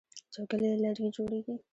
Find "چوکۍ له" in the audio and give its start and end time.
0.33-0.69